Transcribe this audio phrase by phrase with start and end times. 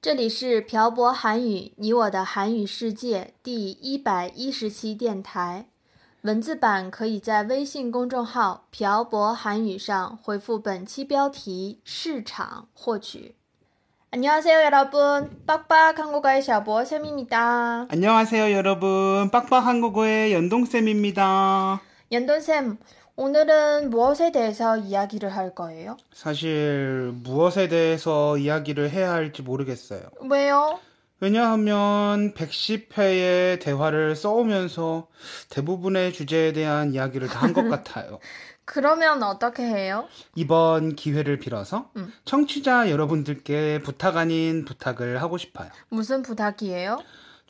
[0.00, 5.66] 这里是朴博韩语，你我的韩语世界第一百一十期电台。
[6.22, 13.34] 文字版可以在微信公众号“朴博韩语”上回复本期标题“市场”获取。
[14.10, 17.86] 안녕하세요여러분，빡빡한국어의小博쌤입니다。
[17.90, 21.80] 안녕하세요 여러분 빡빡 한국어의 연동쌤입니다
[22.12, 22.78] 연돈쌤,
[23.25, 25.95] 오늘은 무엇에 대해서 이야기를 할 거예요?
[26.11, 30.79] 사실 무엇에 대해서 이야기를 해야 할지 모르겠어요 왜요?
[31.19, 35.07] 왜냐하면 110회의 대화를 써오면서
[35.49, 38.17] 대부분의 주제에 대한 이야기를 다 한 것 같아요
[38.65, 40.07] 그러면 어떻게 해요?
[40.33, 42.11] 이번 기회를 빌어서 음.
[42.25, 46.97] 청취자 여러분들께 부탁 아닌 부탁을 하고 싶어요 무슨 부탁이에요?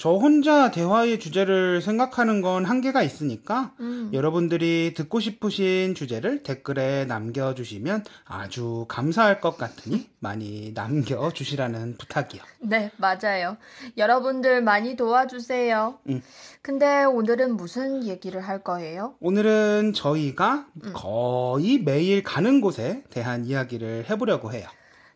[0.02, 4.10] 저 혼자 대화의 주제를 생각하는 건 한계가 있으니까 음.
[4.12, 12.42] 여러분들이 듣고 싶으신 주제를 댓글에 남겨주시면 아주 감사할 것 같으니 많이 남겨주시라는 부탁이요.
[12.62, 13.58] 네, 맞아요.
[13.96, 16.00] 여러분들 많이 도와주세요.
[16.10, 16.24] 음.
[16.64, 19.14] 근데 오늘은 무슨 얘기를 할 거예요?
[19.20, 24.68] 오늘은 저희가 거의 매일 가는 곳에 대한 이야기를 해보려고 해요.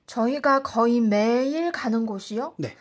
[0.06, 2.54] 저희가 거의 매일 가는 곳이요?
[2.60, 2.76] 네.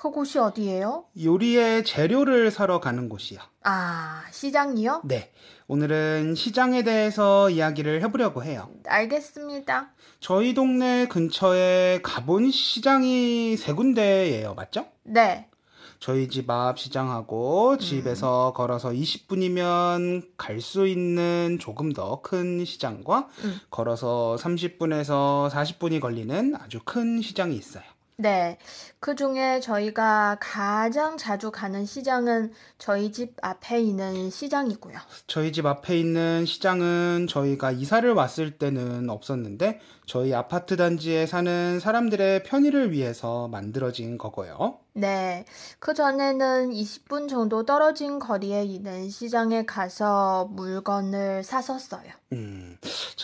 [0.00, 1.06] 그곳이 어디예요?
[1.20, 3.40] 요리의 재료를 사러 가는 곳이요.
[3.64, 5.02] 아, 시장이요?
[5.04, 5.32] 네.
[5.66, 8.70] 오늘은 시장에 대해서 이야기를 해보려고 해요.
[8.86, 9.90] 알겠습니다.
[10.20, 14.54] 저희 동네 근처에 가본 시장이 세 군데예요.
[14.54, 14.86] 맞죠?
[15.02, 15.48] 네.
[15.98, 23.58] 저희 집 앞 시장하고 집에서 걸어서 20분이면 갈 수 있는 조금 더 큰 시장과 음.
[23.68, 27.82] 걸어서 30분에서 40분이 걸리는 아주 큰 시장이 있어요.
[28.20, 28.58] 네.
[28.98, 34.98] 그 중에 저희가 가장 자주 가는 시장은 저희 집 앞에 있는 시장이고요.
[35.28, 42.42] 저희 집 앞에 있는 시장은 저희가 이사를 왔을 때는 없었는데 저희 아파트 단지에 사는 사람들의
[42.42, 44.80] 편의를 위해서 만들어진 거고요.
[44.94, 45.44] 네.
[45.78, 52.10] 그 전에는 20분 정도 떨어진 거리에 있는 시장에 가서 물건을 샀었어요.
[52.32, 52.76] 음,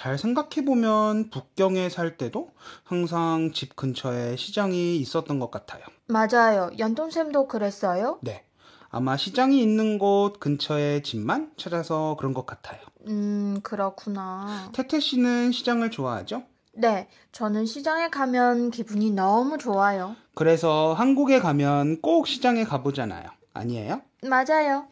[0.04, 2.50] 잘 생각해보면 북경에 살 때도
[2.82, 5.82] 항상 집 근처에 시장이 있었던 것 같아요.
[6.08, 6.68] 맞아요.
[6.78, 8.18] 연돈쌤도 그랬어요?
[8.20, 8.44] 네.
[8.90, 12.80] 아마 시장이 있는 곳 근처의 집만 찾아서 그런 것 같아요.
[13.08, 14.68] 음, 그렇구나.
[14.74, 16.42] 태태 씨는 시장을 좋아하죠?
[16.74, 17.08] 네.
[17.32, 20.16] 저는 시장에 가면 기분이 너무 좋아요.
[20.34, 23.26] 그래서 한국에 가면 꼭 시장에 가보잖아요.
[23.54, 24.02] 아니에요?
[24.22, 24.86] 맞아요.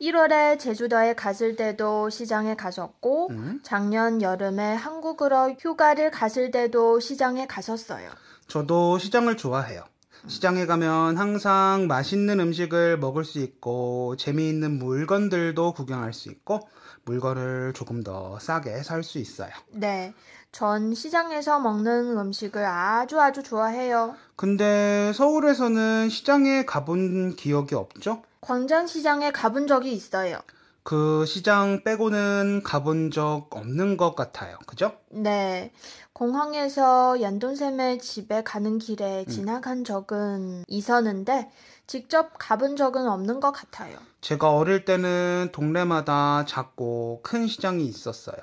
[0.00, 3.60] 1월에 제주도에 갔을 때도 시장에 갔었고, 음.
[3.62, 8.10] 작년 여름에 한국으로 휴가를 갔을 때도 시장에 갔었어요.
[8.46, 9.84] 저도 시장을 좋아해요.
[10.26, 16.68] 시장에 가면 항상 맛있는 음식을 먹을 수 있고 재미있는 물건들도 구경할 수 있고
[17.04, 19.50] 물건을 조금 더 싸게 살 수 있어요.
[19.70, 20.12] 네.
[20.50, 24.16] 전 시장에서 먹는 음식을 아주 아주 좋아해요.
[24.36, 28.22] 근데 서울에서는 시장에 가본 기억이 없죠?
[28.40, 30.38] 광장시장에 가본 적이 있어요.
[30.82, 34.56] 그 시장 빼고는 가본 적 없는 것 같아요.
[34.66, 34.92] 그죠?
[35.10, 35.70] 네.
[36.18, 41.48] 공항에서 연돈샘의 집에 가는 길에 지나간 적은 있었는데,
[41.86, 43.96] 직접 가본 적은 없는 것 같아요.
[44.20, 48.36] 제가 어릴 때는 동네마다 작고 큰 시장이 있었어요.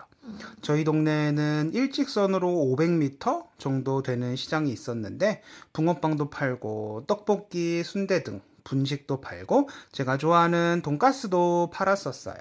[0.62, 5.44] 저희 동네에는 일직선으로 500m 정도 되는 시장이 있었는데
[5.74, 12.38] 붕어빵도 팔고 떡볶이, 순대 등 분식도 팔고 제가 좋아하는 돈가스도 팔았었어요.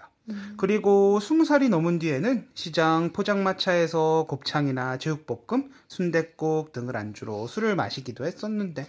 [0.57, 8.87] 그리고 20살이 넘은 뒤에는 시장 포장마차에서 곱창이나 제육볶음, 순댓국 등을 안주로 술을 마시기도 했었는데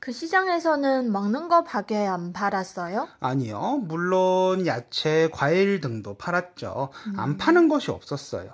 [0.00, 3.08] 그 시장에서는 먹는 거 밖에 안 팔았어요?
[3.20, 3.82] 아니요.
[3.82, 6.90] 물론 야채, 과일 등도 팔았죠.
[7.16, 8.52] 안 파는 것이 없었어요.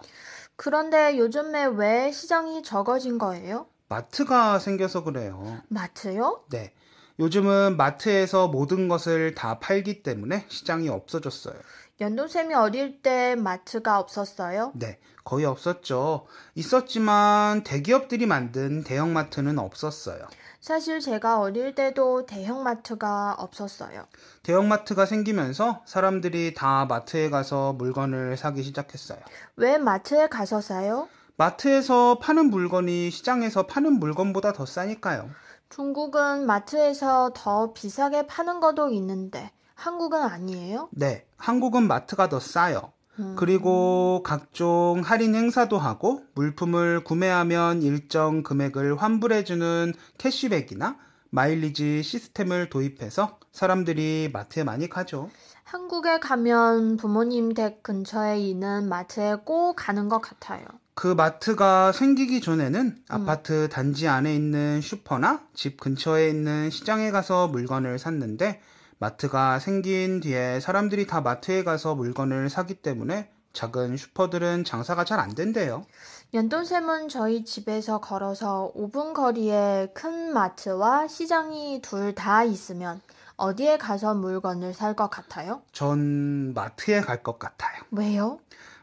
[0.56, 3.66] 그런데 요즘에 왜 시장이 적어진 거예요?
[3.88, 5.60] 마트가 생겨서 그래요.
[5.68, 6.44] 마트요?
[6.50, 6.72] 네.
[7.20, 11.54] 요즘은 마트에서 모든 것을 다 팔기 때문에 시장이 없어졌어요.
[12.00, 14.72] 연돈쌤이 어릴 때 마트가 없었어요?
[14.74, 16.26] 네, 거의 없었죠.
[16.56, 20.26] 있었지만 대기업들이 만든 대형마트는 없었어요.
[20.60, 24.06] 사실 제가 어릴 때도 대형마트가 없었어요.
[24.42, 29.20] 대형마트가 생기면서 사람들이 다 마트에 가서 물건을 사기 시작했어요.
[29.56, 31.08] 왜 마트에 가서 사요?
[31.36, 35.30] 마트에서 파는 물건이 시장에서 파는 물건보다 더 싸니까요.
[35.68, 40.88] 중국은 마트에서 더 비싸게 파는 것도 있는데 한국은 아니에요?
[40.92, 42.92] 네, 한국은 마트가 더 싸요.
[43.36, 50.96] 그리고 각종 할인 행사도 하고 물품을 구매하면 일정 금액을 환불해주는 캐시백이나
[51.30, 55.30] 마일리지 시스템을 도입해서 사람들이 마트에 많이 가죠.
[55.62, 60.64] 한국에 가면 부모님 댁 근처에 있는 마트에 꼭 가는 것 같아요.
[60.94, 67.98] 그 마트가 생기기 전에는 아파트 단지 안에 있는 슈퍼나 집 근처에 있는 시장에 가서 물건을
[67.98, 68.60] 샀는데
[69.04, 75.34] 마트가 생긴 뒤에 사람들이 다 마트에 가서 물건을 사기 때문에 작은 슈퍼들은 장사가 잘 안
[75.34, 75.84] 된대요.
[76.32, 83.02] 연돈샘은 저희 집에서 걸어서 5분 거리에 큰 마트와 시장이 둘 다 있으면
[83.36, 85.60] 어디에 가서 물건을 살 것 같아요?
[85.72, 87.82] 전 마트에 갈 것 같아요.
[87.90, 88.38] 왜요?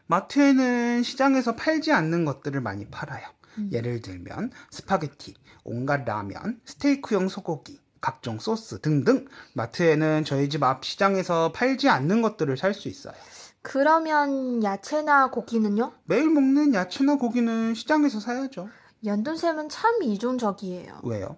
[0.06, 3.26] 마트에는 시장에서 팔지 않는 것들을 많이 팔아요.
[3.72, 5.34] 예를 들면 스파게티,
[5.64, 12.54] 온갖 라면, 스테이크용 소고기, 각종 소스 등등 마트에는 저희 집 앞 시장에서 팔지 않는 것들을
[12.58, 13.14] 살 수 있어요.
[13.62, 15.92] 그러면 야채나 고기는요?
[16.04, 18.68] 매일 먹는 야채나 고기는 시장에서 사야죠.
[19.04, 21.00] 연돈샘은 참 이중적이에요.
[21.04, 21.36] 왜요?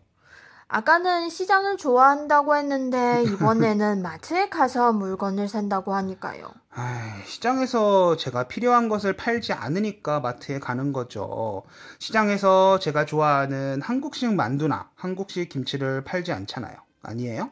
[0.69, 6.51] 아까는 시장을 좋아한다고 했는데 이번에는 마트에 가서 물건을 산다고 하니까요.
[6.71, 11.63] 아이, 시장에서 제가 필요한 것을 팔지 않으니까 마트에 가는 거죠.
[11.99, 16.77] 시장에서 제가 좋아하는 한국식 만두나 한국식 김치를 팔지 않잖아요.
[17.03, 17.51] 아니에요?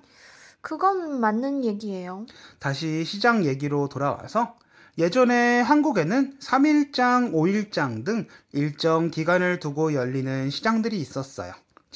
[0.61, 2.27] 그건 맞는 얘기예요.
[2.59, 4.57] 다시 시장 얘기로 돌아와서
[4.99, 11.53] 예전에 한국에는 3일장, 5일장 등 일정 기간을 두고 열리는 시장들이 있었어요.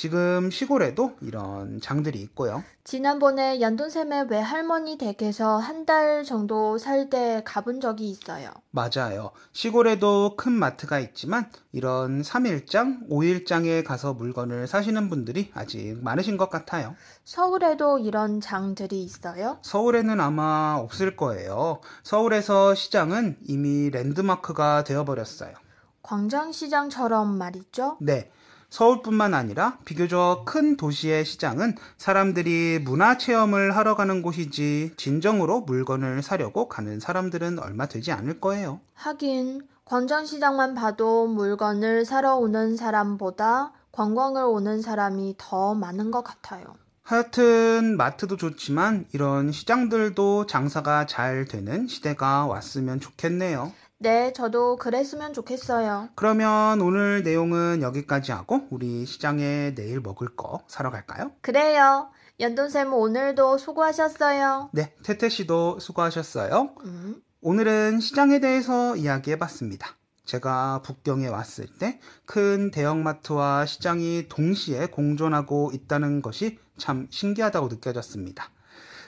[0.06, 2.62] 지금 시골에도 이런 장들이 있고요.
[2.84, 8.50] 지난번에 연돈샘의 외할머니 댁에서 한 달 정도 살 때 가본 적이 있어요.
[8.72, 9.30] 맞아요.
[9.52, 16.94] 시골에도 큰 마트가 있지만 이런 3일장, 5일장에 가서 물건을 사시는 분들이 아직 많으신 것 같아요.
[17.24, 19.58] 서울에도 이런 장들이 있어요?
[19.62, 21.80] 서울에는 아마 없을 거예요.
[22.02, 25.54] 서울에서 시장은 이미 랜드마크가 되어버렸어요.
[26.02, 27.96] 광장시장처럼 말이죠?
[28.00, 28.30] 네.
[28.70, 36.68] 서울뿐만 아니라 비교적 큰 도시의 시장은 사람들이 문화 체험을 하러 가는 곳이지 진정으로 물건을 사려고
[36.68, 38.80] 가는 사람들은 얼마 되지 않을 거예요.
[38.94, 46.64] 하긴 광장시장만 봐도 물건을 사러 오는 사람보다 관광을 오는 사람이 더 많은 것 같아요.
[47.02, 53.72] 하여튼 마트도 좋지만 이런 시장들도 장사가 잘 되는 시대가 왔으면 좋겠네요.
[53.98, 56.10] 네, 저도 그랬으면 좋겠어요.
[56.16, 61.32] 그러면 오늘 내용은 여기까지 하고 우리 시장에 내일 먹을 거 사러 갈까요?
[61.40, 62.10] 그래요.
[62.38, 64.68] 연돈쌤 오늘도 수고하셨어요.
[64.72, 66.74] 네, 태태 씨도 수고하셨어요.
[66.84, 69.96] 음, 오늘은 시장에 대해서 이야기해 봤습니다.
[70.26, 78.50] 제가 북경에 왔을 때 큰 대형마트와 시장이 동시에 공존하고 있다는 것이 참 신기하다고 느껴졌습니다.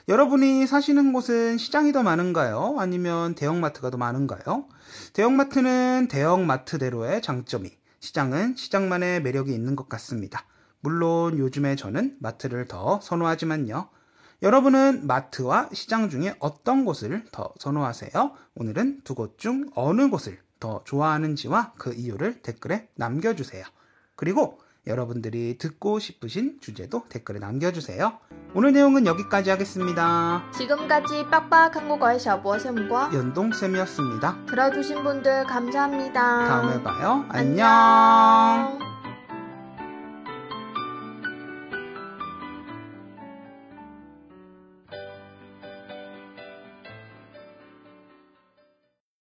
[0.07, 2.77] 여러분이 사시는 곳은 시장이 더 많은가요?
[2.79, 4.65] 아니면 대형마트가 더 많은가요?
[5.13, 10.45] 대형마트는 대형마트대로의 장점이, 시장은 시장만의 매력이 있는 것 같습니다.
[10.81, 13.89] 물론 요즘에 저는 마트를 더 선호하지만요.
[14.41, 18.31] 여러분은 마트와 시장 중에 어떤 곳을 더 선호하세요?
[18.55, 23.65] 오늘은 두 곳 중 어느 곳을 더 좋아하는지와 그 이유를 댓글에 남겨주세요.
[24.15, 28.17] 그리고 여러분들이 듣고 싶으신 주제도 댓글에 남겨주세요.
[28.55, 30.43] 오늘 내용은 여기까지 하겠습니다.
[30.57, 34.45] 지금까지 빡빡 한국어의 샤보쌤과 연동쌤이었습니다.
[34.47, 36.21] 들어주신 분들 감사합니다.
[36.47, 37.25] 다음에 봐요.
[37.29, 37.67] 안녕.
[37.67, 38.88] 안녕.